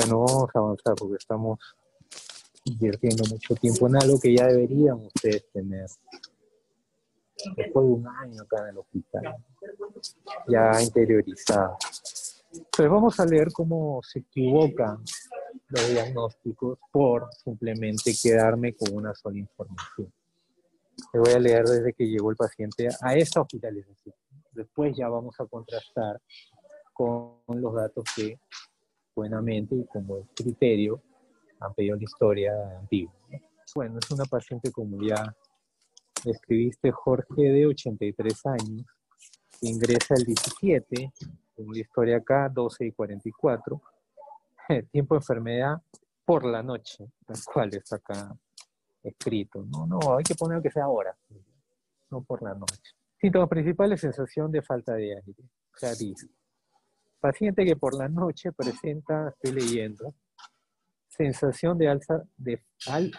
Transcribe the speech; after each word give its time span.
Bueno, 0.00 0.20
vamos 0.20 0.48
a 0.54 0.58
avanzar 0.58 0.94
porque 0.94 1.16
estamos 1.16 1.58
invirtiendo 2.64 3.22
mucho 3.28 3.54
tiempo 3.54 3.86
en 3.86 3.96
algo 3.96 4.18
que 4.18 4.34
ya 4.34 4.46
deberían 4.46 4.94
ustedes 4.94 5.44
tener. 5.52 5.86
Después 7.54 7.86
de 7.86 7.92
un 7.92 8.08
año 8.08 8.42
acá 8.42 8.62
en 8.62 8.68
el 8.68 8.78
hospital, 8.78 9.36
ya 10.48 10.82
interiorizado. 10.82 11.76
Entonces 12.50 12.90
vamos 12.90 13.20
a 13.20 13.26
leer 13.26 13.52
cómo 13.52 14.00
se 14.02 14.20
equivocan 14.20 15.04
los 15.68 15.90
diagnósticos 15.90 16.78
por 16.90 17.28
simplemente 17.34 18.14
quedarme 18.22 18.74
con 18.74 18.94
una 18.94 19.14
sola 19.14 19.36
información. 19.36 20.10
Le 21.12 21.20
voy 21.20 21.32
a 21.32 21.38
leer 21.38 21.64
desde 21.66 21.92
que 21.92 22.06
llegó 22.06 22.30
el 22.30 22.36
paciente 22.36 22.88
a 23.02 23.16
esta 23.16 23.42
hospitalización. 23.42 24.14
Después 24.52 24.96
ya 24.96 25.08
vamos 25.08 25.38
a 25.38 25.44
contrastar 25.44 26.22
con 26.94 27.42
los 27.48 27.74
datos 27.74 28.04
que 28.16 28.38
buenamente 29.14 29.74
y 29.74 29.84
con 29.86 30.06
buen 30.06 30.24
criterio 30.34 31.02
han 31.60 31.74
pedido 31.74 31.96
la 31.96 32.02
historia 32.02 32.52
antigua. 32.78 33.12
Bueno, 33.74 33.98
es 33.98 34.10
una 34.10 34.24
paciente 34.24 34.72
como 34.72 35.00
ya 35.02 35.34
describiste, 36.24 36.90
Jorge, 36.90 37.42
de 37.42 37.66
83 37.66 38.46
años, 38.46 38.86
ingresa 39.60 40.14
el 40.14 40.24
17, 40.24 41.12
en 41.56 41.66
la 41.72 41.78
historia 41.78 42.16
acá, 42.16 42.48
12 42.48 42.86
y 42.86 42.92
44, 42.92 43.80
tiempo 44.92 45.14
de 45.14 45.18
enfermedad 45.18 45.82
por 46.24 46.44
la 46.44 46.62
noche, 46.62 47.10
tal 47.26 47.36
cual 47.52 47.74
está 47.74 47.96
acá 47.96 48.36
escrito. 49.02 49.64
No, 49.64 49.86
no, 49.86 50.16
hay 50.16 50.24
que 50.24 50.34
poner 50.34 50.62
que 50.62 50.70
sea 50.70 50.84
ahora, 50.84 51.16
no 52.10 52.22
por 52.22 52.42
la 52.42 52.54
noche. 52.54 52.80
Síntomas 53.20 53.48
principales, 53.48 54.00
sensación 54.00 54.50
de 54.50 54.62
falta 54.62 54.94
de 54.94 55.16
aire. 55.16 55.42
O 55.74 55.78
sea, 55.78 55.94
dice, 55.94 56.28
paciente 57.20 57.64
que 57.64 57.76
por 57.76 57.94
la 57.94 58.08
noche 58.08 58.52
presenta, 58.52 59.28
estoy 59.28 59.60
leyendo, 59.60 60.14
sensación 61.08 61.78
de 61.78 61.88
alza, 61.88 62.22
de 62.36 62.62
al, 62.86 63.12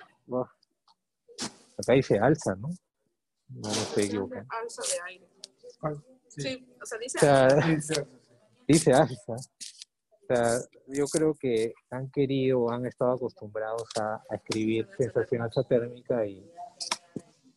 acá 1.78 1.94
dice 1.94 2.18
alza, 2.18 2.56
¿no? 2.56 2.70
No 3.50 3.70
me 3.70 3.82
estoy 3.82 4.04
equivocando. 4.06 4.48
Alza 4.50 4.82
de 4.82 5.12
aire. 5.12 5.28
Sí, 6.28 6.68
o 6.82 6.86
sea, 6.86 6.98
dice 6.98 7.18
O 7.18 7.20
sea, 7.20 7.46
alza. 7.48 8.08
dice 8.68 8.94
alza. 8.94 9.34
O 9.34 10.26
sea, 10.34 10.60
yo 10.88 11.06
creo 11.06 11.34
que 11.34 11.74
han 11.90 12.10
querido, 12.10 12.72
han 12.72 12.86
estado 12.86 13.14
acostumbrados 13.14 13.84
a, 14.00 14.16
a 14.30 14.36
escribir 14.36 14.88
sensación 14.98 15.42
alza 15.42 15.64
térmica 15.64 16.26
y 16.26 16.50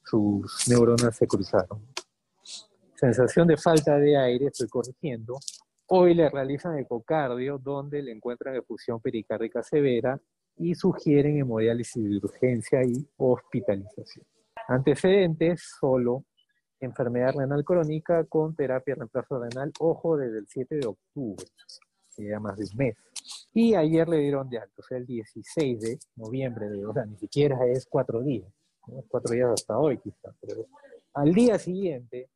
sus 0.04 0.68
neuronas 0.68 1.16
se 1.16 1.26
cruzaron. 1.26 1.86
Sensación 2.96 3.46
de 3.46 3.56
falta 3.56 3.96
de 3.96 4.16
aire, 4.16 4.46
estoy 4.46 4.68
corrigiendo. 4.68 5.38
Hoy 5.88 6.14
le 6.14 6.30
realizan 6.30 6.78
ecocardio, 6.78 7.58
donde 7.58 8.02
le 8.02 8.12
encuentran 8.12 8.56
efusión 8.56 9.00
pericárdica 9.00 9.62
severa 9.62 10.18
y 10.56 10.74
sugieren 10.74 11.38
hemodiálisis 11.38 12.02
de 12.02 12.16
urgencia 12.16 12.82
y 12.84 13.06
hospitalización. 13.16 14.24
Antecedentes, 14.68 15.62
solo 15.78 16.24
enfermedad 16.80 17.34
renal 17.34 17.64
crónica 17.64 18.24
con 18.24 18.54
terapia 18.54 18.94
de 18.94 19.00
reemplazo 19.00 19.38
renal, 19.38 19.72
ojo, 19.80 20.16
desde 20.16 20.38
el 20.38 20.46
7 20.46 20.76
de 20.76 20.86
octubre, 20.86 21.46
que 22.16 22.28
ya 22.28 22.40
más 22.40 22.56
de 22.56 22.64
un 22.64 22.76
mes. 22.76 22.96
Y 23.52 23.74
ayer 23.74 24.08
le 24.08 24.18
dieron 24.18 24.48
de 24.48 24.58
alto, 24.58 24.80
o 24.80 24.82
sea, 24.82 24.98
el 24.98 25.06
16 25.06 25.80
de 25.80 25.98
noviembre, 26.16 26.68
de, 26.68 26.84
o 26.84 26.92
sea, 26.92 27.04
ni 27.04 27.16
siquiera 27.16 27.58
es 27.66 27.86
cuatro 27.86 28.22
días, 28.22 28.52
¿no? 28.86 29.02
cuatro 29.08 29.34
días 29.34 29.50
hasta 29.50 29.78
hoy 29.78 29.98
quizás, 29.98 30.34
pero 30.40 30.66
al 31.14 31.32
día 31.32 31.58
siguiente 31.58 32.28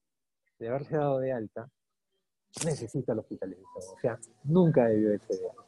de 0.58 0.68
haberse 0.68 0.96
dado 0.96 1.18
de 1.18 1.32
alta, 1.32 1.68
necesita 2.64 3.14
la 3.14 3.20
hospitalización, 3.20 3.84
o 3.96 4.00
sea, 4.00 4.18
nunca 4.44 4.86
debió 4.88 5.10
de 5.10 5.14
alta. 5.16 5.62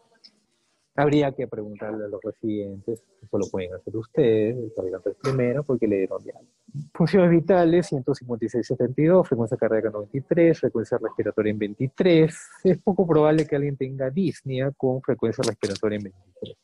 Habría 0.96 1.32
que 1.32 1.46
preguntarle 1.46 2.04
a 2.04 2.08
los 2.08 2.20
residentes, 2.20 3.02
eso 3.22 3.38
lo 3.38 3.46
pueden 3.46 3.72
hacer 3.74 3.96
ustedes, 3.96 4.56
el 4.56 5.16
primero, 5.22 5.62
porque 5.62 5.86
le 5.86 5.98
dieron 5.98 6.22
de 6.22 6.32
alta. 6.32 6.52
Funciones 6.92 7.30
vitales, 7.30 7.92
156-72, 7.92 9.26
frecuencia 9.26 9.56
cardíaca 9.56 9.90
93, 9.90 10.58
frecuencia 10.58 10.98
respiratoria 10.98 11.50
en 11.50 11.58
23. 11.58 12.38
Es 12.64 12.78
poco 12.78 13.06
probable 13.06 13.46
que 13.46 13.56
alguien 13.56 13.76
tenga 13.76 14.10
disnea 14.10 14.72
con 14.72 15.00
frecuencia 15.00 15.42
respiratoria 15.46 15.96
en 15.96 16.04
23. 16.04 16.56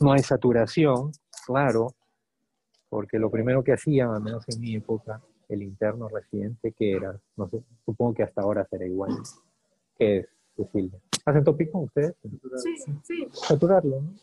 No 0.00 0.12
hay 0.12 0.20
saturación, 0.20 1.12
claro, 1.46 1.94
porque 2.88 3.18
lo 3.18 3.30
primero 3.30 3.62
que 3.62 3.72
hacían, 3.72 4.10
al 4.10 4.22
menos 4.22 4.44
en 4.48 4.60
mi 4.60 4.74
época, 4.76 5.20
el 5.54 5.62
interno 5.62 6.08
residente, 6.08 6.72
que 6.72 6.92
era, 6.92 7.18
no 7.36 7.48
sé, 7.48 7.62
supongo 7.84 8.14
que 8.14 8.22
hasta 8.22 8.42
ahora 8.42 8.66
será 8.70 8.86
igual, 8.86 9.12
que 9.96 10.18
es 10.18 10.28
Cecilia. 10.56 10.98
¿Hacen 11.24 11.44
tópico 11.44 11.78
ustedes? 11.78 12.14
Sí, 12.62 12.76
sí. 13.02 13.28
saturarlo, 13.32 14.02
¿no? 14.02 14.14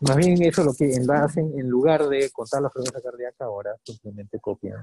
Más 0.00 0.16
bien 0.16 0.42
eso 0.42 0.64
lo 0.64 0.74
que 0.74 0.90
hacen, 1.12 1.56
en 1.56 1.68
lugar 1.68 2.08
de 2.08 2.28
contar 2.30 2.60
la 2.60 2.70
frecuencia 2.70 3.00
cardíaca, 3.00 3.44
ahora 3.44 3.76
simplemente 3.84 4.40
copian 4.40 4.82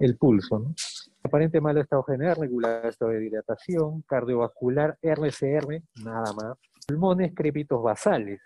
el 0.00 0.16
pulso, 0.16 0.58
¿no? 0.58 0.74
Aparente 1.22 1.60
mal 1.60 1.78
estado 1.78 2.02
general, 2.02 2.36
regular 2.36 2.86
estado 2.86 3.12
de 3.12 3.20
dilatación, 3.20 4.02
cardiovascular, 4.02 4.98
RCR, 5.00 5.80
nada 6.02 6.32
más. 6.32 6.58
Pulmones, 6.88 7.32
crépitos 7.36 7.80
basales. 7.80 8.40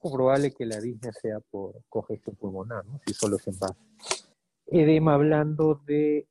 Poco 0.00 0.16
probable 0.16 0.50
que 0.50 0.66
la 0.66 0.80
disnea 0.80 1.12
sea 1.12 1.38
por 1.38 1.76
congestión 1.88 2.34
pulmonar, 2.34 2.84
¿no? 2.84 3.00
Si 3.06 3.14
solo 3.14 3.36
es 3.36 3.46
en 3.46 3.58
base. 3.60 3.78
Edema 4.66 5.16
blando 5.16 5.80
de 5.86 6.26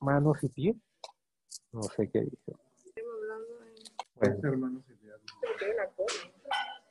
manos 0.00 0.42
y 0.42 0.48
pies. 0.48 0.76
No 1.72 1.82
sé 1.82 2.10
qué 2.10 2.28
hablando 3.00 3.58
de... 3.60 3.74
Bueno. 4.14 4.82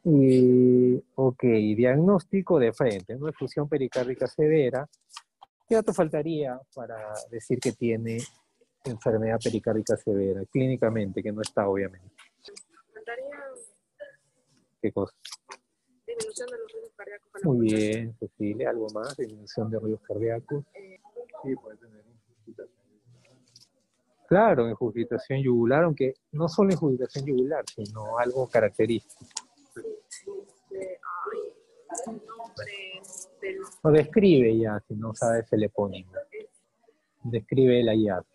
Y, 0.04 1.04
ok, 1.16 1.44
diagnóstico 1.44 2.60
de 2.60 2.72
frente, 2.72 3.16
¿no? 3.18 3.28
Efusión 3.28 3.68
pericárdica 3.68 4.26
severa. 4.28 4.88
¿Qué 5.68 5.76
dato 5.76 5.94
faltaría 5.94 6.58
para 6.74 7.14
decir 7.30 7.60
que 7.60 7.74
tiene 7.74 8.20
enfermedad 8.86 9.38
pericárdica 9.44 9.98
severa? 9.98 10.42
Clínicamente, 10.50 11.22
que 11.22 11.34
no 11.34 11.42
está 11.42 11.68
obviamente. 11.68 12.16
Faltaría 12.94 13.38
¿Qué 14.82 14.94
cosa? 14.94 15.14
Disminución 16.18 16.48
de 16.50 16.58
los 16.58 16.72
ritmos 16.74 16.92
cardíacos. 16.96 17.30
a 17.36 17.40
la 17.40 17.46
Muy 17.54 17.68
bien, 17.68 18.16
Cecilia, 18.20 18.70
algo 18.70 18.88
más, 18.90 19.16
disminución 19.18 19.70
de 19.72 19.80
ruidos 19.80 20.02
cardíacos. 20.02 20.64
Sí, 21.44 21.56
puede 21.56 21.78
tener. 21.78 21.98
Claro, 24.28 24.68
ingurgitación 24.70 25.42
yugular, 25.42 25.84
aunque 25.86 26.14
no 26.34 26.50
solo 26.50 26.74
ingurgitación 26.74 27.26
yugular, 27.26 27.64
sino 27.74 28.18
algo 28.20 28.50
característico. 28.50 29.24
Este, 29.78 31.00
ay, 31.24 32.22
nombres 32.28 33.30
del... 33.42 33.60
O 33.84 33.90
describe 33.90 34.58
ya, 34.58 34.82
si 34.86 34.96
no 34.96 35.14
sabes 35.16 35.52
el 35.54 35.64
epónimo. 35.64 36.12
Describe 37.24 37.80
el 37.80 37.88
hallazgo. 37.88 38.28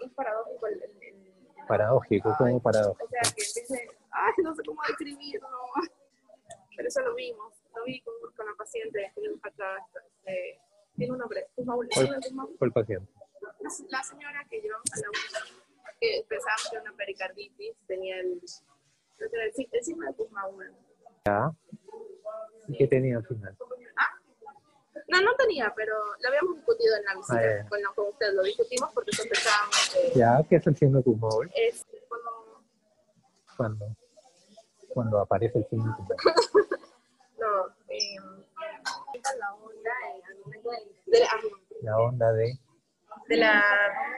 Es 0.00 0.10
paradójico 0.14 0.66
el... 0.66 0.82
el- 0.82 1.02
el- 1.02 1.66
Paradójico, 1.68 2.34
como 2.36 2.60
paradójico. 2.60 3.04
O 3.04 3.08
sea, 3.08 3.20
que 3.36 3.42
en 3.42 3.54
vez 3.54 3.68
de... 3.68 3.96
Ay, 4.10 4.32
no 4.42 4.54
sé 4.56 4.62
cómo 4.66 4.80
describirlo. 4.88 5.48
Pero 6.82 6.88
eso 6.88 7.00
lo 7.02 7.14
vimos. 7.14 7.54
Lo 7.76 7.84
vi 7.84 8.00
con, 8.00 8.12
con 8.36 8.44
la 8.44 8.54
paciente 8.58 8.98
que 9.14 9.20
tenemos 9.20 9.38
acá. 9.44 9.76
este, 10.24 10.58
tiene 10.96 11.12
un 11.12 11.18
nombre. 11.20 11.46
Kumaul. 11.54 11.88
¿Cuál? 12.58 12.72
Paciente. 12.72 13.12
La- 13.88 14.02
señora 14.02 14.44
que 14.50 14.60
llevamos 14.60 14.92
a 14.92 14.96
la 15.00 15.08
UNA, 15.08 15.60
que 16.00 16.24
pensábamos 16.28 16.68
que 16.70 16.76
era 16.76 16.82
una 16.82 16.96
pericarditis, 16.96 17.76
tenía 17.86 18.18
el, 18.18 18.40
el, 19.20 19.68
el 19.72 19.84
signo 19.84 20.06
de 20.08 20.14
Kumaul. 20.16 20.74
¿Ya? 21.24 21.52
¿Y 22.66 22.76
qué 22.78 22.88
tenía 22.88 23.18
al 23.18 23.26
final? 23.26 23.56
No, 25.06 25.20
no 25.22 25.34
tenía, 25.36 25.72
pero 25.76 25.94
lo 26.20 26.28
habíamos 26.28 26.56
discutido 26.56 26.96
en 26.96 27.04
la 27.04 27.14
visita 27.14 27.40
Ah, 27.64 27.68
con, 27.68 27.80
con 27.94 28.08
usted. 28.12 28.32
Lo 28.34 28.42
discutimos 28.42 28.90
porque 28.92 29.12
sospechábamos 29.12 29.90
que 29.94 30.18
¿Ya? 30.18 30.42
¿Qué 30.48 30.56
es 30.56 30.66
el 30.66 30.76
signo 30.76 30.98
de 30.98 31.04
Kumaul? 31.04 31.48
es 31.54 31.86
cuando 32.08 32.62
Cuando, 33.56 33.96
cuando 34.92 35.20
aparece 35.20 35.58
el 35.58 35.64
de 35.64 35.68
Kumaul. 35.68 35.94
no, 37.38 37.66
eh, 37.88 38.16
la 39.38 39.54
onda 39.54 39.90
de, 41.06 41.12
de 41.12 41.20
la, 41.20 41.28
La 41.82 41.98
onda 41.98 42.32
de 42.32 42.58
de 43.28 43.36
la, 43.36 43.62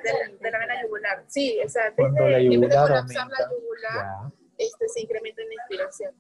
de 0.03 0.13
la, 0.13 0.39
de 0.41 0.51
la 0.51 0.59
vena 0.59 0.83
yugular. 0.83 1.25
Sí, 1.27 1.59
o 1.65 1.69
sea, 1.69 1.91
desde 1.91 2.31
la 2.31 2.41
yugular 2.41 2.87
colapsar 2.89 3.23
aumenta. 3.23 3.45
la 3.45 3.51
yugular, 3.51 4.33
este, 4.59 4.89
se 4.89 5.01
incrementa 5.03 5.43
en 5.43 5.49
la 5.49 5.55
inspiración. 5.55 6.15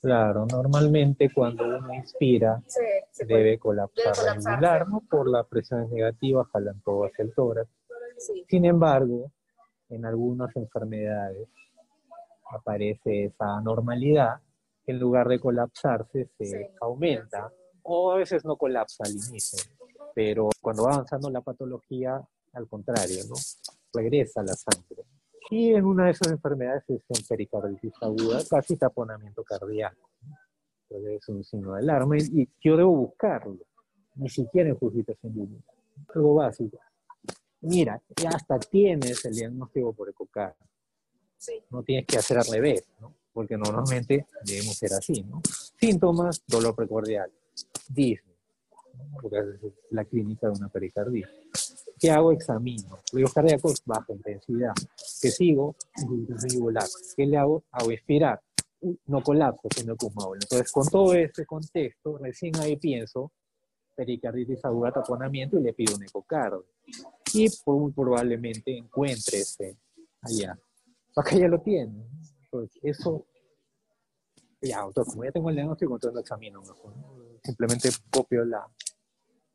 Claro, 0.00 0.46
normalmente 0.46 1.30
cuando 1.32 1.64
uno 1.64 1.94
inspira 1.94 2.62
se 2.66 3.24
debe 3.24 3.58
colapsar 3.58 4.14
Debe 4.14 4.26
la 4.26 4.36
yugular, 4.36 4.88
¿no? 4.88 5.02
Por 5.08 5.28
las 5.28 5.46
presiones 5.46 5.90
negativas, 5.90 6.46
jalan 6.52 6.80
todo 6.82 7.06
hacia 7.06 7.24
el 7.24 7.34
tórax. 7.34 7.68
sí. 8.18 8.44
Sin 8.48 8.64
embargo, 8.64 9.32
en 9.88 10.04
algunas 10.04 10.54
enfermedades 10.56 11.48
aparece 12.50 13.24
esa 13.24 13.56
anormalidad, 13.56 14.40
en 14.86 14.98
lugar 14.98 15.28
de 15.28 15.40
colapsarse 15.40 16.28
se 16.38 16.44
Sí. 16.44 16.56
aumenta, 16.80 17.52
o 17.82 18.12
a 18.12 18.16
veces 18.16 18.44
no 18.44 18.56
colapsa 18.56 19.04
al 19.04 19.12
inicio, 19.12 19.58
pero 20.14 20.48
cuando 20.60 20.84
va 20.84 20.94
avanzando 20.94 21.30
la 21.30 21.40
patología, 21.40 22.20
al 22.52 22.68
contrario, 22.68 23.22
¿no? 23.28 23.34
Regresa 23.92 24.42
la 24.42 24.54
sangre. 24.54 25.04
Y 25.50 25.74
en 25.74 25.84
una 25.84 26.06
de 26.06 26.10
esas 26.12 26.32
enfermedades 26.32 26.82
es 26.88 27.02
en 27.08 27.26
pericarditis 27.28 27.92
aguda, 28.00 28.40
casi 28.48 28.76
taponamiento 28.76 29.44
cardíaco. 29.44 30.10
Entonces 30.88 31.20
es 31.22 31.28
un 31.28 31.44
signo 31.44 31.72
de 31.74 31.80
alarma 31.80 32.16
y, 32.18 32.42
y 32.42 32.48
yo 32.60 32.76
debo 32.76 32.90
buscarlo, 32.96 33.56
ni 34.16 34.28
siquiera 34.28 34.68
en 34.68 34.76
justificación 34.76 35.32
clínica. 35.32 35.72
Algo 36.14 36.34
básico. 36.34 36.78
Mira, 37.60 38.00
ya 38.20 38.30
hasta 38.30 38.58
tienes 38.58 39.24
el 39.24 39.34
diagnóstico 39.34 39.92
por 39.92 40.08
ecocardio. 40.08 40.66
Sí. 41.36 41.62
No 41.70 41.82
tienes 41.82 42.06
que 42.06 42.18
hacer 42.18 42.38
al 42.38 42.46
revés, 42.46 42.84
¿no? 43.00 43.14
Porque 43.32 43.56
normalmente 43.56 44.26
debemos 44.44 44.76
ser 44.76 44.92
así, 44.94 45.22
¿no? 45.22 45.42
Síntomas, 45.78 46.42
dolor 46.46 46.74
precordial, 46.74 47.30
Disney, 47.88 48.36
¿no? 48.94 49.20
porque 49.20 49.38
es 49.38 49.72
la 49.90 50.04
clínica 50.04 50.48
de 50.48 50.54
una 50.58 50.68
pericarditis. 50.68 51.28
¿Qué 51.98 52.10
hago? 52.10 52.32
Examino. 52.32 53.00
Ruidos 53.12 53.32
cardíacos, 53.32 53.82
baja 53.84 54.12
intensidad. 54.12 54.72
¿Qué 55.20 55.30
sigo? 55.30 55.76
Yugular. 56.52 56.84
¿Qué 57.16 57.26
le 57.26 57.36
hago? 57.38 57.64
Hago 57.70 57.90
expirar. 57.90 58.40
No 59.06 59.22
colapso, 59.22 59.68
sino 59.74 59.96
que 59.96 60.08
móvil. 60.14 60.40
Entonces, 60.42 60.70
con 60.70 60.86
todo 60.88 61.14
este 61.14 61.46
contexto, 61.46 62.18
recién 62.18 62.56
ahí 62.56 62.76
pienso 62.76 63.32
pericarditis 63.96 64.62
aguda, 64.64 64.92
taponamiento 64.92 65.58
y 65.58 65.62
le 65.62 65.72
pido 65.72 65.96
un 65.96 66.04
ecocardio. 66.04 66.66
Y 67.32 67.48
muy 67.66 67.92
probablemente 67.92 68.76
encuentre 68.76 69.38
ese 69.38 69.78
allá. 70.20 70.58
Acá 71.16 71.36
ya 71.36 71.48
lo 71.48 71.60
tiene. 71.60 72.06
Entonces, 72.44 72.78
eso, 72.82 73.26
ya, 74.60 74.86
como 74.92 75.24
ya 75.24 75.32
tengo 75.32 75.48
el 75.48 75.56
diagnóstico, 75.56 75.94
entonces 75.94 76.14
lo 76.14 76.20
examino 76.20 76.60
mejor. 76.60 76.92
Simplemente 77.42 77.88
copio 78.10 78.44
la, 78.44 78.66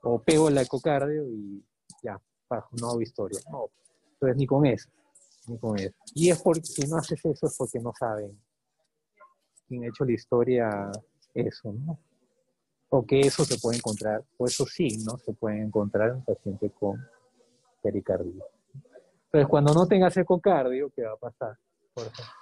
o 0.04 0.22
pego 0.22 0.50
la 0.50 0.64
ecocardio 0.64 1.28
y 1.28 1.64
ya, 2.04 2.20
bajo, 2.50 2.76
no 2.80 2.90
hago 2.90 3.02
historia. 3.02 3.40
No, 3.52 3.70
entonces 4.14 4.38
ni 4.38 4.48
con 4.48 4.66
eso, 4.66 4.90
ni 5.48 5.58
con 5.60 5.78
eso. 5.78 5.96
Y 6.16 6.30
es 6.30 6.42
porque, 6.42 6.64
si 6.64 6.88
no 6.88 6.98
haces 6.98 7.24
eso 7.24 7.46
es 7.46 7.56
porque 7.56 7.80
no 7.80 7.94
saben 7.98 8.40
quién 9.68 9.84
ha 9.84 9.88
hecho 9.88 10.04
la 10.04 10.14
historia 10.14 10.92
eso, 11.34 11.72
¿no? 11.74 12.00
O 12.90 13.06
que 13.06 13.22
eso 13.22 13.46
se 13.46 13.58
puede 13.58 13.78
encontrar, 13.78 14.24
o 14.38 14.46
esos 14.46 14.74
signos 14.74 15.22
se 15.24 15.34
pueden 15.34 15.64
encontrar 15.64 16.10
en 16.10 16.16
un 16.16 16.26
paciente 16.26 16.72
con 16.72 17.00
pericardio. 17.82 18.44
Entonces, 19.34 19.48
cuando 19.48 19.74
no 19.74 19.88
tengas 19.88 20.18
ecocardio, 20.18 20.90
¿qué 20.94 21.04
va 21.04 21.14
a 21.14 21.16
pasar? 21.16 21.58
Por 21.94 22.08
ejemplo. 22.08 22.34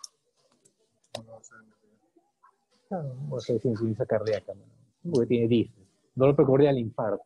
Claro, 2.88 3.16
o 3.30 3.40
sea, 3.40 3.56
es 3.56 3.66
insuficiencia 3.66 4.08
cardíaca, 4.08 4.56
¿no? 4.56 4.64
porque 5.12 5.28
tiene 5.28 5.48
disney. 5.48 5.88
Dolor 6.16 6.36
precordial, 6.36 6.80
infarto. 6.80 7.24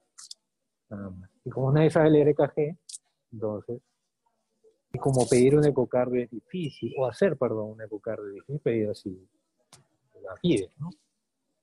Y 1.46 1.50
como 1.50 1.72
nadie 1.72 1.90
sabe 1.90 2.10
leer 2.10 2.28
EKG, 2.28 2.78
entonces, 3.32 3.82
y 4.92 5.00
como 5.00 5.26
pedir 5.28 5.56
un 5.56 5.66
ecocardio 5.66 6.24
es 6.24 6.30
difícil, 6.30 6.94
o 6.98 7.08
hacer, 7.08 7.38
perdón, 7.38 7.72
un 7.72 7.82
ecocardio 7.82 8.28
es 8.28 8.34
difícil, 8.34 8.60
pedir 8.60 8.90
así, 8.90 9.28
la 10.22 10.36
pides, 10.36 10.70
¿no? 10.78 10.90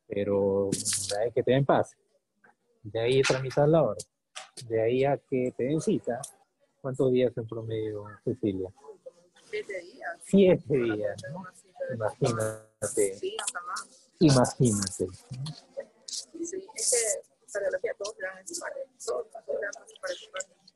Pero 0.06 0.70
de 0.70 1.32
que 1.32 1.42
te 1.42 1.52
den 1.52 1.66
pase, 1.66 1.96
de 2.82 2.98
ahí 2.98 3.20
tramitar 3.20 3.68
la 3.68 3.82
hora, 3.82 4.00
de 4.66 4.82
ahí 4.82 5.04
a 5.04 5.18
que 5.18 5.52
te 5.54 5.64
den 5.64 5.80
cita, 5.80 6.20
¿cuántos 6.80 7.12
días 7.12 7.36
en 7.36 7.46
promedio, 7.46 8.04
Cecilia? 8.24 8.70
Siete 9.50 9.80
días. 9.80 10.10
Siete 10.24 10.76
días, 10.76 11.22
¿no? 11.32 11.44
Imagínate, 11.94 13.16
Sí, 13.18 13.36
hasta 13.40 13.60
más. 13.62 13.88
imagínate. 14.20 15.06
Sí, 16.06 16.68
es 16.74 16.90
que 16.90 17.52
cardiología 17.52 17.92
todos 17.98 18.16
le 18.18 18.26
dan. 18.26 18.44
Todos. 19.04 19.26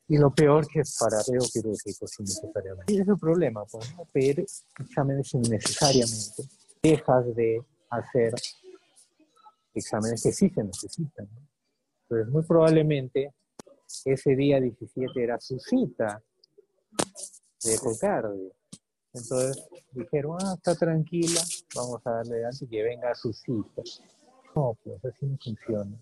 Y 0.07 0.17
lo 0.17 0.33
peor 0.33 0.67
que 0.67 0.81
es 0.81 0.97
parareo 0.99 1.41
quirúrgico 1.51 2.05
sin 2.07 2.25
necesariamente. 2.25 2.93
Y 2.93 2.95
ese 2.95 3.03
es 3.03 3.07
el 3.09 3.17
problema, 3.17 3.65
pues, 3.65 3.95
¿no? 3.95 4.05
pedir 4.05 4.45
exámenes 4.79 5.33
innecesariamente. 5.33 6.43
Dejas 6.83 7.35
de 7.35 7.65
hacer 7.89 8.33
exámenes 9.73 10.21
que 10.21 10.31
sí 10.31 10.49
se 10.49 10.63
necesitan. 10.63 11.27
¿no? 11.33 11.47
Entonces, 12.03 12.31
muy 12.31 12.43
probablemente 12.43 13.33
ese 14.05 14.35
día 14.35 14.59
17 14.59 15.23
era 15.23 15.39
su 15.39 15.59
cita 15.59 16.21
de 17.63 17.73
ecocardio. 17.73 18.51
Entonces 19.13 19.67
dijeron, 19.91 20.37
ah, 20.41 20.55
está 20.55 20.75
tranquila, 20.75 21.41
vamos 21.75 22.01
a 22.05 22.11
darle 22.11 22.43
y 22.59 22.67
que 22.67 22.83
venga 22.83 23.11
a 23.11 23.15
su 23.15 23.31
cita. 23.31 23.81
No, 24.55 24.77
pues 24.83 25.03
así 25.05 25.25
no 25.25 25.37
funciona 25.37 25.97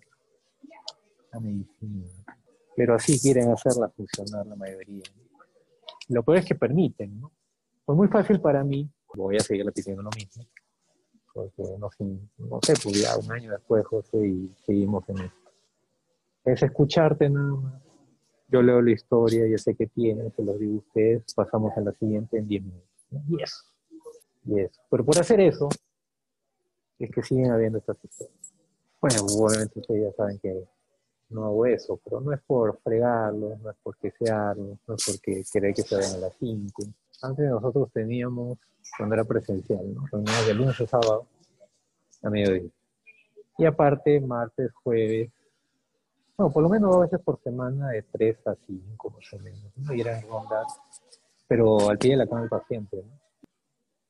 la 1.31 1.39
medicina 1.39 2.07
pero 2.75 2.95
así 2.95 3.19
quieren 3.19 3.51
hacerla 3.51 3.89
funcionar 3.89 4.45
la 4.45 4.55
mayoría. 4.55 5.03
Lo 6.09 6.23
peor 6.23 6.39
es 6.39 6.45
que 6.45 6.55
permiten, 6.55 7.19
¿no? 7.19 7.31
Fue 7.85 7.95
muy 7.95 8.07
fácil 8.07 8.39
para 8.39 8.63
mí, 8.63 8.89
voy 9.15 9.37
a 9.37 9.39
seguir 9.39 9.65
repitiendo 9.65 10.01
lo 10.01 10.09
mismo, 10.15 10.45
porque 11.33 11.63
no, 11.77 11.89
sé, 11.91 12.73
pues 12.81 13.17
un 13.17 13.31
año 13.31 13.51
después, 13.51 13.85
José, 13.85 14.25
y 14.25 14.55
seguimos 14.65 15.07
en 15.09 15.19
eso. 15.19 15.42
Es 16.45 16.61
escucharte 16.61 17.29
nada 17.29 17.55
más. 17.55 17.81
Yo 18.47 18.61
leo 18.61 18.81
la 18.81 18.91
historia, 18.91 19.47
ya 19.47 19.57
sé 19.57 19.75
que 19.75 19.87
tiene, 19.87 20.29
se 20.31 20.43
los 20.43 20.59
digo 20.59 20.75
a 20.75 20.77
ustedes, 20.77 21.33
pasamos 21.33 21.75
a 21.75 21.81
la 21.81 21.91
siguiente 21.93 22.37
en 22.37 22.47
10 22.47 22.63
minutos. 22.63 22.89
¿no? 23.09 23.21
Y 23.29 23.41
eso. 23.41 23.63
Y 24.45 24.59
eso. 24.59 24.81
Pero 24.89 25.05
por 25.05 25.17
hacer 25.17 25.39
eso, 25.39 25.69
es 26.99 27.11
que 27.11 27.23
siguen 27.23 27.51
habiendo 27.51 27.79
estas 27.79 27.97
historias. 28.03 28.53
Bueno, 29.01 29.25
obviamente 29.25 29.79
ustedes 29.79 30.03
ya 30.03 30.15
saben 30.15 30.39
que 30.39 30.65
no 31.29 31.45
hago 31.45 31.65
eso, 31.65 31.99
pero 32.03 32.21
no 32.21 32.31
es 32.31 32.41
por 32.41 32.79
fregarlos, 32.83 33.59
no 33.59 33.71
es 33.71 33.77
por 33.81 33.97
desearlos, 33.99 34.77
no 34.87 34.95
es 34.95 35.05
porque 35.05 35.43
querer 35.51 35.73
que 35.73 35.81
se 35.81 35.95
vayan 35.95 36.15
a 36.15 36.17
las 36.17 36.33
5. 36.39 36.83
Antes 37.23 37.49
nosotros 37.49 37.89
teníamos, 37.91 38.59
cuando 38.97 39.15
era 39.15 39.23
presencial, 39.23 39.93
¿no? 39.93 40.05
reuniones 40.11 40.47
de 40.47 40.53
lunes 40.53 40.79
a 40.79 40.87
sábado 40.87 41.25
a 42.21 42.29
mediodía. 42.29 42.69
Y 43.57 43.65
aparte, 43.65 44.19
martes, 44.21 44.71
jueves, 44.83 45.31
no, 46.37 46.51
por 46.51 46.63
lo 46.63 46.69
menos 46.69 46.91
dos 46.91 47.01
veces 47.01 47.19
por 47.23 47.39
semana, 47.43 47.89
de 47.89 48.01
3 48.03 48.47
a 48.47 48.55
5 48.55 49.09
más 49.11 49.33
o 49.33 49.39
menos, 49.39 49.71
¿no? 49.77 49.93
y 49.93 50.01
eran 50.01 50.21
rondas, 50.27 50.79
pero 51.47 51.89
al 51.89 51.97
pie 51.97 52.11
de 52.11 52.17
la 52.17 52.27
cama 52.27 52.41
del 52.41 52.49
paciente. 52.49 52.97
¿no? 52.97 53.19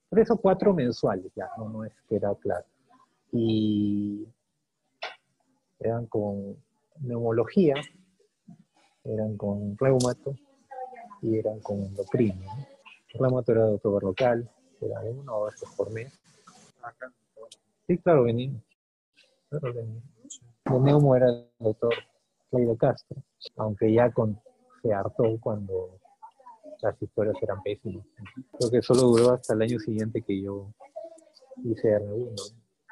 Tres 0.09 0.31
o 0.31 0.37
cuatro 0.37 0.73
mensuales 0.73 1.31
ya, 1.35 1.49
no, 1.57 1.69
no 1.69 1.83
es 1.83 1.91
que 2.07 2.15
era 2.15 2.33
claro. 2.35 2.65
Y 3.31 4.25
eran 5.79 6.05
con 6.05 6.55
neumología, 7.01 7.75
eran 9.03 9.35
con 9.35 9.75
reumato 9.77 10.35
y 11.21 11.37
eran 11.37 11.59
con 11.59 11.83
endocrino. 11.83 12.45
¿no? 12.45 12.67
El 13.13 13.19
reumato 13.19 13.51
era 13.51 13.65
doctor 13.65 14.03
local, 14.03 14.49
era 14.79 15.01
uno 15.01 15.35
o 15.35 15.45
dos 15.45 15.55
por 15.75 15.91
mes. 15.91 16.17
Acá. 16.81 17.11
Sí, 17.87 17.97
claro, 17.97 18.23
venimos. 18.23 18.61
Claro, 19.49 19.73
venimos. 19.73 20.03
De 20.65 20.79
neumo 20.79 21.15
era 21.15 21.27
el 21.29 21.49
doctor 21.59 21.93
Claudio 22.53 22.77
Castro, 22.77 23.17
aunque 23.57 23.91
ya 23.91 24.11
con, 24.11 24.39
se 24.83 24.93
hartó 24.93 25.39
cuando 25.39 25.99
las 26.81 27.01
historias 27.01 27.35
eran 27.41 27.63
pésimas. 27.63 28.05
Creo 28.59 28.69
que 28.69 28.81
solo 28.83 29.01
duró 29.01 29.31
hasta 29.31 29.55
el 29.55 29.63
año 29.63 29.79
siguiente 29.79 30.21
que 30.21 30.39
yo 30.39 30.67
hice 31.63 31.97
R1. 31.97 32.29
¿no? 32.29 32.43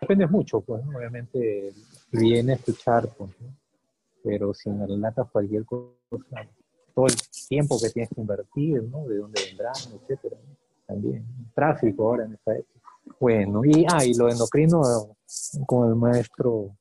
Depende 0.01 0.25
mucho, 0.25 0.61
pues, 0.61 0.83
¿no? 0.83 0.97
obviamente 0.97 1.73
viene 2.11 2.53
a 2.53 2.55
escuchar, 2.55 3.07
pues, 3.15 3.29
¿no? 3.39 3.49
pero 4.23 4.51
si 4.53 4.71
me 4.71 4.87
relatas 4.87 5.29
cualquier 5.29 5.63
cosa, 5.65 5.85
todo 6.95 7.05
el 7.05 7.13
tiempo 7.47 7.77
que 7.79 7.89
tienes 7.89 8.09
que 8.09 8.21
invertir, 8.21 8.83
¿no? 8.83 9.07
De 9.07 9.17
dónde 9.17 9.41
vendrán, 9.47 9.73
etcétera, 9.93 10.37
¿no? 10.43 10.55
También, 10.85 11.25
tráfico 11.53 12.09
ahora 12.09 12.25
en 12.25 12.33
esta 12.33 12.55
época. 12.55 12.79
Bueno, 13.19 13.61
y, 13.63 13.85
ah, 13.91 14.03
y 14.05 14.13
lo 14.13 14.29
endocrino 14.29 14.81
con 15.65 15.89
el 15.89 15.95
maestro, 15.95 16.75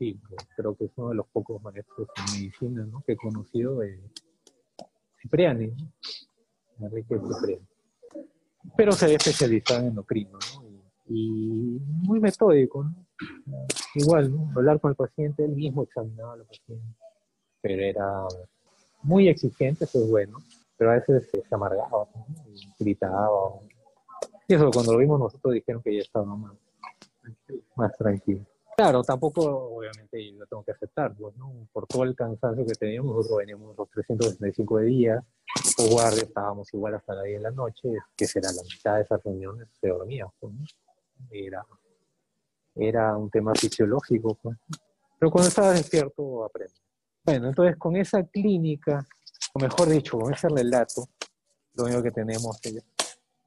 sí, 0.00 0.18
creo 0.56 0.74
que 0.74 0.86
es 0.86 0.92
uno 0.96 1.10
de 1.10 1.16
los 1.16 1.26
pocos 1.28 1.62
maestros 1.62 2.08
en 2.16 2.40
medicina. 2.40 2.88
Que 3.06 3.12
he 3.12 3.16
conocido, 3.16 3.80
Cipriani. 5.20 5.72
Enrique 6.80 7.18
Cipriani. 7.18 7.66
Pero 8.76 8.92
se 8.92 9.04
había 9.04 9.18
especializado 9.18 9.80
en 9.80 9.88
endocrino, 9.88 10.38
¿no? 10.54 10.70
Y, 11.06 11.78
muy 12.02 12.20
metódico, 12.20 12.84
¿no? 12.84 13.06
igual, 13.94 14.30
¿no? 14.30 14.50
hablar 14.56 14.80
con 14.80 14.90
el 14.90 14.96
paciente, 14.96 15.44
él 15.44 15.56
mismo 15.56 15.82
examinaba 15.82 16.34
al 16.34 16.44
paciente, 16.44 16.94
pero 17.60 17.82
era 17.82 18.24
muy 19.02 19.28
exigente, 19.28 19.84
eso 19.84 20.04
es 20.04 20.08
bueno, 20.08 20.38
pero 20.76 20.92
a 20.92 20.94
veces 20.94 21.28
se, 21.28 21.42
amargaba, 21.50 22.08
¿no? 22.14 22.26
Gritaba. 22.78 23.60
Y 24.46 24.54
eso 24.54 24.70
cuando 24.70 24.92
lo 24.92 24.98
vimos 24.98 25.18
nosotros 25.18 25.54
dijeron 25.54 25.82
que 25.82 25.96
ya 25.96 26.02
estaba 26.02 26.36
más 27.74 27.96
tranquilo. 27.98 28.46
Claro, 28.80 29.02
tampoco, 29.02 29.42
obviamente, 29.76 30.32
yo 30.32 30.38
lo 30.38 30.46
tengo 30.46 30.64
que 30.64 30.72
aceptar, 30.72 31.14
pues, 31.14 31.36
¿no? 31.36 31.68
Por 31.70 31.86
todo 31.86 32.02
el 32.04 32.14
cansancio 32.14 32.64
que 32.64 32.72
teníamos, 32.72 33.14
nosotros 33.14 33.36
veníamos 33.40 33.76
los 33.76 33.90
365 33.90 34.78
de 34.78 34.86
día, 34.86 35.24
guardia, 35.90 36.22
estábamos 36.22 36.72
igual 36.72 36.94
hasta 36.94 37.14
la 37.14 37.24
10 37.24 37.40
de 37.40 37.42
la 37.42 37.50
noche, 37.50 37.90
que 38.16 38.26
será 38.26 38.50
la 38.50 38.62
mitad 38.62 38.96
de 38.96 39.02
esas 39.02 39.22
reuniones, 39.22 39.68
se 39.78 39.88
dormía, 39.88 40.26
pues, 40.40 40.54
¿no? 40.54 40.64
Era 41.30 41.62
era 42.74 43.18
un 43.18 43.28
tema 43.28 43.52
fisiológico. 43.54 44.34
Pues. 44.36 44.56
Pero 45.18 45.30
cuando 45.30 45.48
estaba 45.50 45.72
despierto, 45.72 46.42
aprende. 46.42 46.72
Bueno, 47.22 47.48
entonces 47.48 47.76
con 47.76 47.96
esa 47.96 48.22
clínica, 48.22 49.06
o 49.52 49.58
mejor 49.58 49.90
dicho, 49.90 50.18
con 50.18 50.32
ese 50.32 50.48
relato, 50.48 51.06
lo 51.74 51.84
único 51.84 52.02
que 52.02 52.12
tenemos 52.12 52.58
es 52.64 52.82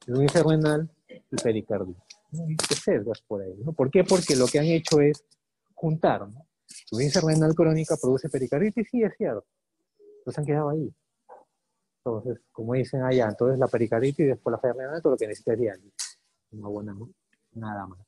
el 0.06 0.44
renal 0.44 0.88
y 1.08 1.36
pericarditis. 1.38 2.13
¿No? 2.34 3.14
Por 3.28 3.42
ahí, 3.42 3.56
¿no? 3.64 3.74
¿Por 3.74 3.90
qué? 3.90 4.04
Porque 4.04 4.36
lo 4.36 4.48
que 4.48 4.60
han 4.60 4.66
hecho 4.66 5.00
es 5.02 5.24
juntar, 5.74 6.28
¿no? 6.28 6.48
Índice 6.92 7.22
renal 7.22 7.54
crónica 7.56 7.96
produce 8.02 8.30
pericarditis, 8.30 8.88
sí, 8.90 9.04
es 9.04 9.14
cierto. 9.18 9.46
Entonces 10.20 10.40
han 10.40 10.46
quedado 10.46 10.70
ahí. 10.70 10.94
Entonces, 12.06 12.42
como 12.52 12.74
dicen 12.74 13.04
allá, 13.04 13.28
entonces 13.30 13.58
la 13.60 13.68
pericarditis 13.68 14.26
y 14.26 14.30
después 14.30 14.52
la 14.52 14.60
falla 14.60 14.74
renal, 14.74 15.02
todo 15.02 15.14
lo 15.14 15.18
que 15.18 15.28
diálisis. 15.56 16.20
Una 16.52 16.68
buena, 16.68 16.98
nada 17.54 17.88
más. 17.88 18.00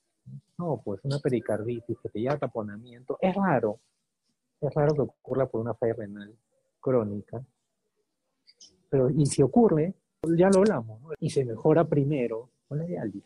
No, 0.58 0.82
pues 0.84 1.00
una 1.03 1.20
pericarditis 1.20 1.98
que 2.01 2.10
te 2.10 2.20
lleva 2.20 2.34
a 2.34 2.39
taponamiento. 2.39 3.17
Es 3.22 3.36
raro. 3.36 3.79
Es 4.60 4.74
raro 4.74 4.94
que 4.94 5.01
ocurra 5.01 5.46
por 5.48 5.62
una 5.62 5.74
falla 5.74 5.94
renal 5.94 6.36
crónica. 6.79 7.44
Pero, 8.89 9.10
y 9.10 9.25
si 9.25 9.41
ocurre, 9.41 9.94
ya 10.24 10.50
lo 10.50 10.60
hablamos, 10.60 11.01
¿no? 11.01 11.10
y 11.20 11.29
se 11.29 11.46
mejora 11.46 11.86
primero 11.86 12.50
con 12.67 12.79
la 12.79 12.86
diálisis. 12.86 13.24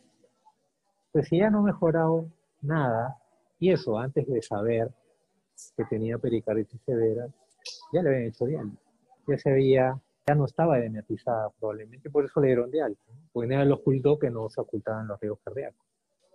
Pues 1.12 1.28
si 1.28 1.38
ya 1.38 1.50
no 1.50 1.58
ha 1.58 1.62
mejorado 1.62 2.26
nada, 2.62 3.16
y 3.58 3.72
eso 3.72 3.98
antes 3.98 4.26
de 4.26 4.42
saber 4.42 4.90
que 5.76 5.84
tenía 5.84 6.18
pericarditis 6.18 6.80
severa, 6.82 7.26
ya 7.92 8.02
le 8.02 8.08
habían 8.08 8.28
hecho 8.28 8.46
diálisis. 8.46 8.78
Ya 9.26 9.38
se 9.38 9.52
veía, 9.52 10.00
ya 10.26 10.34
no 10.34 10.44
estaba 10.44 10.78
edematizada 10.78 11.50
probablemente, 11.58 12.10
por 12.10 12.24
eso 12.24 12.40
le 12.40 12.48
dieron 12.48 12.70
diálisis. 12.70 13.04
Porque 13.32 13.48
nadie 13.48 13.66
lo 13.66 13.76
ocultó 13.76 14.18
que 14.18 14.30
no 14.30 14.48
se 14.48 14.60
ocultaban 14.60 15.08
los 15.08 15.20
riesgos 15.20 15.40
cardíacos. 15.44 15.86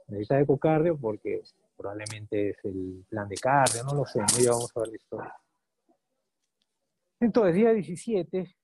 Necesita 0.08 0.40
ecocardio 0.40 0.98
porque 0.98 1.42
probablemente 1.76 2.50
es 2.50 2.58
el 2.66 3.06
plan 3.10 3.28
de 3.28 3.36
cardio, 3.36 3.84
no 3.84 3.96
lo 3.96 4.06
sé, 4.06 4.20
no 4.20 4.40
ya 4.40 4.52
vamos 4.52 4.72
a 4.76 4.80
ver 4.82 4.90
la 4.90 4.96
historia. 4.96 5.36
Entonces, 7.20 7.56
día 7.56 7.72
17, 7.72 8.56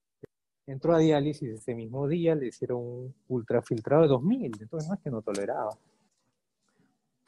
entró 0.68 0.94
a 0.94 1.00
diálisis 1.00 1.50
ese 1.50 1.74
mismo 1.74 2.08
día, 2.08 2.36
le 2.36 2.48
hicieron 2.48 2.80
un 2.80 3.15
ultrafiltrado 3.30 4.03
de 4.03 4.10
2000, 4.10 4.62
entonces 4.62 4.88
no 4.88 4.96
es 4.96 5.01
que 5.01 5.10
no 5.10 5.22
toleraba. 5.22 5.72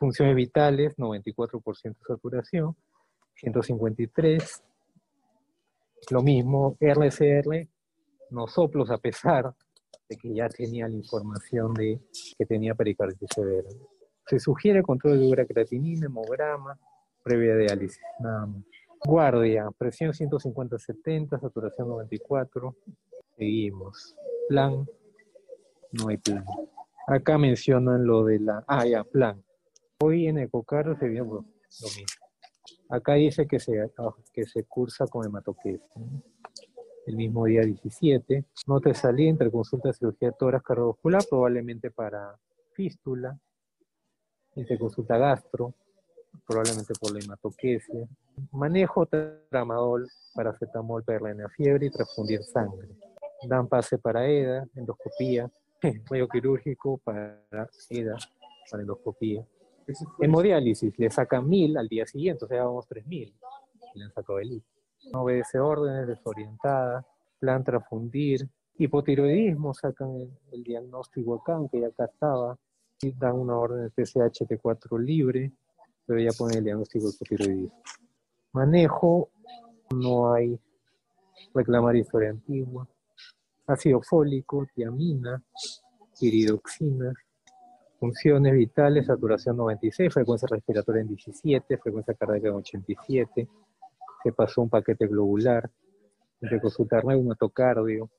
Funciones 0.04 0.36
vitales, 0.36 0.98
94% 0.98 1.82
de 1.82 2.06
saturación, 2.06 2.76
153. 3.36 4.62
Lo 6.12 6.22
mismo, 6.22 6.76
RCR, 6.78 7.70
no 8.32 8.48
soplos 8.48 8.92
a 8.92 8.98
pesar 8.98 9.54
de 10.10 10.18
que 10.18 10.34
ya 10.34 10.50
tenía 10.50 10.90
la 10.90 10.96
información 10.96 11.74
de 11.74 12.02
que 12.38 12.46
tenía 12.46 12.76
pericarditis 12.76 13.30
severa. 13.34 13.70
Se 14.28 14.40
sugiere 14.40 14.84
control 14.84 15.22
de 15.22 15.26
uracreatinina, 15.30 16.08
hemograma, 16.08 16.78
previa 17.24 17.56
diálisis, 17.56 18.04
nada 18.20 18.46
más. 18.48 18.62
Guardia, 19.06 19.70
presión 19.78 20.12
150-70, 20.12 21.40
saturación 21.40 21.88
94. 21.88 22.76
Seguimos. 23.38 24.18
Plan, 24.50 24.86
no 25.94 26.10
hay 26.10 26.18
plan. 26.18 26.44
Acá 27.08 27.38
mencionan 27.38 28.06
lo 28.06 28.26
de 28.26 28.42
la... 28.42 28.66
Ah, 28.68 28.86
ya, 28.86 29.06
plan. 29.06 29.42
Hoy 30.00 30.28
en 30.28 30.38
Ecocardio 30.40 30.98
se 30.98 31.08
vio 31.08 31.24
lo 31.24 31.42
mismo. 31.42 32.24
Acá 32.90 33.14
dice 33.14 33.48
que 33.48 33.60
se, 33.60 33.92
que 34.34 34.46
se 34.46 34.64
cursa 34.66 35.08
con 35.08 35.26
hematoquesis. 35.26 35.82
El 37.06 37.16
mismo 37.16 37.46
día 37.46 37.62
17. 37.62 38.46
No 38.68 38.80
te 38.80 38.94
salí 38.94 39.28
entre 39.28 39.52
consulta 39.52 39.90
de 39.90 39.94
cirugía 39.94 40.30
de 40.30 40.36
tórax 40.38 40.64
cardiovascular, 40.64 41.24
probablemente 41.30 41.92
para 41.92 42.38
fístula. 42.74 43.38
Interconsulta 44.56 45.18
gastro, 45.18 45.74
probablemente 46.46 46.94
por 47.00 47.14
la 47.14 47.20
hematoquesia. 47.20 48.08
Manejo 48.52 49.08
tramadol, 49.50 50.08
paracetamol 50.36 51.04
para 51.04 51.34
la 51.34 51.50
fiebre 51.50 51.88
y 51.88 51.90
transfundir 51.90 52.44
sangre. 52.44 52.90
Dan 53.48 53.68
pase 53.68 53.98
para 53.98 54.28
EDA, 54.28 54.66
endoscopía, 54.76 55.52
medio 56.12 56.28
quirúrgico 56.28 57.00
para 57.00 57.42
EDA, 57.90 58.18
para 58.70 58.82
endoscopía. 58.82 59.46
Hemodiálisis, 60.20 60.98
le 60.98 61.10
sacan 61.10 61.48
mil 61.48 61.78
al 61.78 61.88
día 61.88 62.06
siguiente, 62.06 62.46
o 62.46 62.48
sea, 62.48 62.64
vamos 62.64 62.88
tres 62.88 63.06
mil. 63.06 63.34
Le 63.96 64.04
han 64.04 64.12
sacado 64.12 64.40
el 64.40 64.54
hito. 64.54 64.68
No 65.12 65.22
obedece 65.24 65.60
órdenes, 65.60 66.08
desorientada, 66.08 67.06
plan 67.40 67.64
transfundir. 67.64 68.48
Hipotiroidismo, 68.78 69.74
sacan 69.74 70.16
el, 70.16 70.32
el 70.52 70.64
diagnóstico 70.64 71.36
acá, 71.36 71.56
aunque 71.56 71.82
ya 71.82 71.88
acá 71.88 72.06
estaba. 72.06 72.58
Y 73.02 73.12
dan 73.12 73.36
una 73.36 73.58
orden 73.58 73.84
de 73.84 74.04
TSH-T4 74.04 75.00
libre, 75.00 75.52
pero 76.06 76.20
ya 76.20 76.32
ponen 76.38 76.60
el 76.60 76.64
diagnóstico 76.64 77.06
de 77.06 77.12
hipotiroidismo. 77.12 77.84
Manejo, 78.54 79.30
no 79.94 80.34
hay 80.34 80.60
reclamar 81.54 81.96
historia 81.96 82.30
antigua. 82.30 82.88
Ácido 83.68 84.02
fólico, 84.02 84.68
tiamina, 84.74 85.42
iridoxina, 86.20 87.14
funciones 88.04 88.52
vitales, 88.54 89.06
saturación 89.06 89.56
96, 89.56 90.14
frecuencia 90.14 90.46
respiratoria 90.52 91.04
en 91.04 91.08
17, 91.08 91.78
frecuencia 91.78 92.14
cardíaca 92.14 92.50
en 92.50 92.56
87, 92.56 93.48
se 94.22 94.32
pasó 94.34 94.62
un 94.62 94.70
paquete 94.70 95.08
globular, 95.08 95.72
de 96.42 96.60
consultar 96.60 97.06
reumatocardio, 97.06 98.10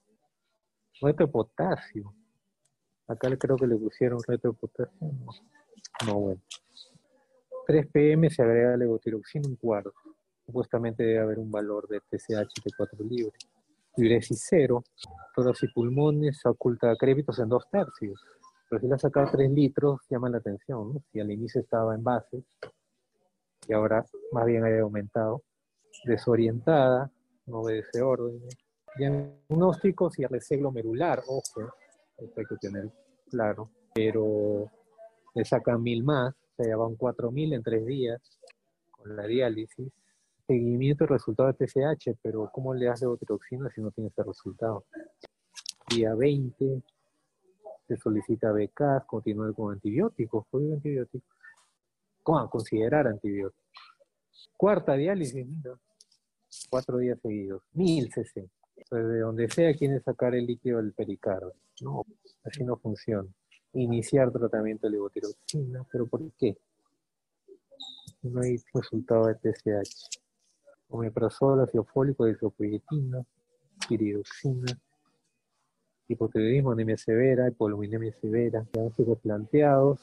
reto 1.02 1.26
de 1.26 1.30
potasio. 1.30 2.14
Acá 3.06 3.28
creo 3.36 3.58
que 3.58 3.66
le 3.66 3.76
pusieron 3.76 4.20
reto 4.26 4.52
de 4.52 4.54
potasio. 4.54 4.94
No, 5.02 5.32
no 6.06 6.14
bueno. 6.18 6.40
3 7.66 7.86
pm 7.88 8.30
se 8.30 8.42
agrega 8.42 8.78
levotiroxina 8.78 9.46
un 9.46 9.56
cuarto. 9.56 9.92
Supuestamente 10.46 11.02
debe 11.02 11.18
haber 11.18 11.38
un 11.38 11.50
valor 11.50 11.86
de 11.88 12.00
TSH 12.00 12.64
de 12.64 12.70
4 12.74 13.04
libre. 13.04 13.36
Diuresis 13.94 14.46
cero, 14.48 14.82
toros 15.36 15.62
y 15.62 15.68
pulmones, 15.68 16.40
oculta 16.46 16.96
crépitos 16.96 17.38
en 17.38 17.50
dos 17.50 17.68
tercios. 17.70 18.24
Le 18.82 18.94
ha 18.94 18.98
sacado 18.98 19.28
3 19.32 19.50
litros, 19.50 20.00
llama 20.08 20.28
la 20.28 20.38
atención, 20.38 20.94
¿no? 20.94 21.02
Si 21.12 21.20
al 21.20 21.30
inicio 21.30 21.60
estaba 21.60 21.94
en 21.94 22.02
bases 22.02 22.44
y 23.66 23.72
ahora 23.72 24.04
más 24.32 24.46
bien 24.46 24.64
haya 24.64 24.80
aumentado. 24.80 25.42
Desorientada, 26.04 27.10
no 27.46 27.60
obedece 27.60 28.02
órdenes. 28.02 28.56
Diagnósticos 28.96 30.18
y 30.18 30.24
RC 30.24 30.56
glomerular, 30.58 31.22
ojo, 31.26 31.74
esto 32.18 32.40
hay 32.40 32.46
que 32.46 32.56
tener 32.56 32.90
claro. 33.30 33.70
Pero 33.94 34.70
le 35.34 35.44
sacan 35.44 35.82
mil 35.82 36.04
más, 36.04 36.34
o 36.34 36.54
sea, 36.56 36.68
ya 36.68 36.76
van 36.76 36.96
4.000 36.96 37.54
en 37.54 37.62
tres 37.62 37.86
días 37.86 38.20
con 38.90 39.16
la 39.16 39.26
diálisis. 39.26 39.92
Seguimiento 40.46 41.04
y 41.04 41.06
resultado 41.06 41.52
de 41.52 41.66
TSH, 41.66 42.18
pero 42.22 42.50
¿cómo 42.52 42.74
le 42.74 42.86
das 42.86 43.00
levotiroxina 43.00 43.70
si 43.70 43.80
no 43.80 43.90
tiene 43.90 44.10
ese 44.10 44.22
resultado? 44.22 44.84
Día 45.88 46.14
20, 46.14 46.82
se 47.86 47.96
solicita 47.96 48.52
becas, 48.52 49.04
continuar 49.04 49.54
con 49.54 49.74
antibióticos, 49.74 50.46
¿cuál 50.50 50.72
antibióticos? 50.72 51.28
¿Cómo 52.22 52.50
considerar 52.50 53.06
antibióticos? 53.06 53.62
Cuarta 54.56 54.94
diálisis, 54.94 55.46
mira, 55.46 55.78
cuatro 56.70 56.98
días 56.98 57.18
seguidos, 57.20 57.62
1000 57.72 58.12
cc. 58.12 58.48
Entonces, 58.76 59.08
de 59.08 59.20
donde 59.20 59.48
sea 59.48 59.74
quiere 59.74 60.00
sacar 60.00 60.34
el 60.34 60.46
líquido 60.46 60.78
del 60.78 60.92
pericardio. 60.92 61.54
No, 61.80 62.04
así 62.44 62.64
no 62.64 62.76
funciona. 62.76 63.28
Iniciar 63.72 64.30
tratamiento 64.32 64.86
de 64.86 64.92
levotiroxina, 64.92 65.84
pero 65.90 66.06
¿por 66.06 66.20
qué? 66.32 66.56
No 68.22 68.40
hay 68.40 68.56
resultado 68.72 69.26
de 69.26 69.34
TSH. 69.34 70.20
Omeprazol, 70.88 71.60
ácido 71.60 71.84
fólico, 71.84 72.28
isopiogetina, 72.28 73.24
piridoxina, 73.88 74.78
hipotiroidismo, 76.08 76.72
anemia 76.72 76.96
severa, 76.96 77.48
hipoluminemia 77.48 78.12
severa, 78.20 78.64
diagnósticos 78.72 79.18
planteados, 79.20 80.00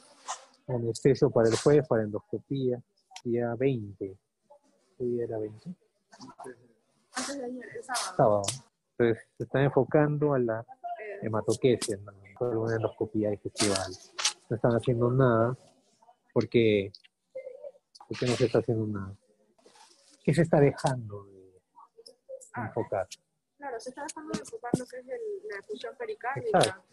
anestesio 0.68 1.30
para 1.30 1.48
el 1.48 1.56
jueves, 1.56 1.86
para 1.86 2.02
endoscopía, 2.02 2.82
día 3.24 3.54
20. 3.54 4.16
¿Qué 4.98 5.04
día 5.04 5.24
era 5.24 5.38
20? 5.38 5.74
Antes 7.14 7.38
de 7.38 7.44
ayer, 7.44 7.64
el 7.76 7.84
sábado. 8.16 8.42
Entonces, 8.98 9.26
se 9.36 9.44
están 9.44 9.62
enfocando 9.62 10.34
a 10.34 10.38
la 10.38 10.66
hematoquesia, 11.22 11.96
¿no? 11.98 12.12
solo 12.38 12.62
una 12.62 12.76
endoscopía 12.76 13.30
digestional. 13.30 13.92
No 14.48 14.56
están 14.56 14.72
haciendo 14.72 15.10
nada 15.10 15.56
porque, 16.32 16.92
porque 18.08 18.26
no 18.26 18.32
se 18.34 18.46
está 18.46 18.58
haciendo 18.58 18.86
nada. 18.86 19.14
¿Qué 20.24 20.34
se 20.34 20.42
está 20.42 20.60
dejando 20.60 21.24
de 21.24 21.60
enfocar? 22.56 23.08
Claro, 23.72 23.80
se 23.80 23.88
está 23.88 24.02
dejando 24.02 24.32
de 24.34 24.40
enfocar 24.40 24.70
lo 24.78 24.84
que 24.84 24.98
es 24.98 25.08
el- 25.08 25.48
la 25.48 25.62
función 25.62 25.96
pericárdica. 25.96 26.78